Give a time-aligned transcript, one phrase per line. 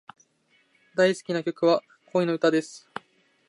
[0.95, 2.89] 大好きな曲は、恋の歌です。